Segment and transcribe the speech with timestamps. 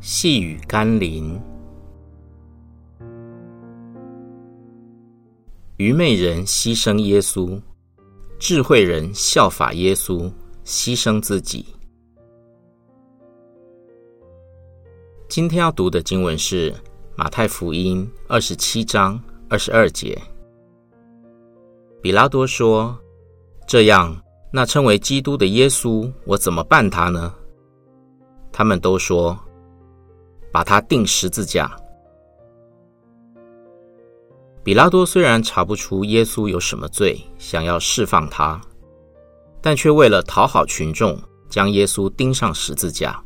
[0.00, 1.38] 细雨甘霖，
[5.76, 7.60] 愚昧人牺牲耶稣，
[8.38, 10.32] 智慧人效法耶稣，
[10.64, 11.66] 牺牲自己。
[15.28, 16.74] 今天要读的经文是
[17.14, 20.18] 马太福音二十七章二十二节。
[22.00, 22.98] 比拉多说
[23.68, 24.18] ：“这样，
[24.50, 27.34] 那称为基督的耶稣，我怎么办他呢？”
[28.50, 29.38] 他们都说
[30.52, 31.70] ：“把他钉十字架。”
[34.62, 38.60] 比拉多虽然查不出耶稣有什么罪，想要释放他，
[39.62, 41.18] 但却为了讨好群众，
[41.48, 43.18] 将耶稣钉上十字架。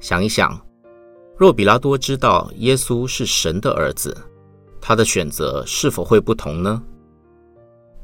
[0.00, 0.60] 想一想，
[1.36, 4.16] 若比拉多知道耶稣是神的儿子，
[4.80, 6.82] 他的选择是否会不同呢？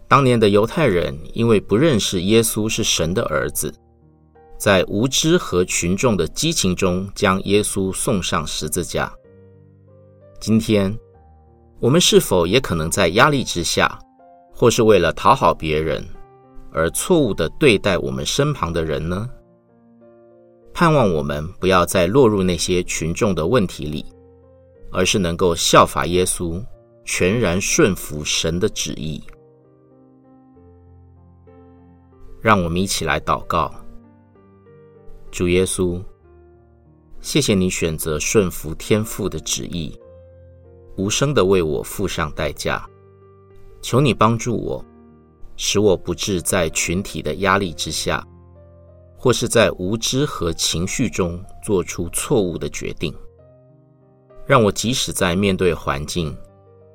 [0.08, 3.72] 当年的犹太人因为不认识耶稣是神的儿子，
[4.64, 9.12] 在无知和群众的激情中，将耶稣送上十字架。
[10.40, 10.98] 今天，
[11.80, 13.98] 我们是否也可能在压力之下，
[14.54, 16.02] 或是为了讨好别人，
[16.72, 19.28] 而错误地对待我们身旁的人呢？
[20.72, 24.06] 盼望我们不要再落入那些群众的问题里，
[24.90, 26.58] 而是能够效法耶稣，
[27.04, 29.22] 全然顺服神的旨意。
[32.40, 33.70] 让我们一起来祷告。
[35.34, 36.00] 主耶稣，
[37.20, 39.92] 谢谢你选择顺服天父的旨意，
[40.96, 42.88] 无声的为我付上代价。
[43.82, 44.84] 求你帮助我，
[45.56, 48.24] 使我不致在群体的压力之下，
[49.16, 53.12] 或是在无知和情绪中做出错误的决定，
[54.46, 56.32] 让我即使在面对环境、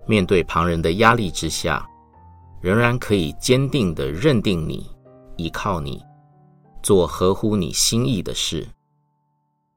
[0.08, 1.86] 面对旁人的压力之下，
[2.62, 4.90] 仍然可以坚定的认定你、
[5.36, 6.02] 依靠你，
[6.82, 8.68] 做合乎你心意的事。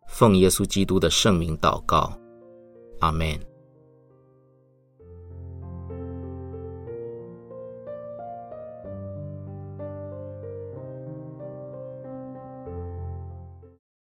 [0.08, 2.12] 奉耶稣基督的圣名祷告，
[3.00, 3.51] 阿门。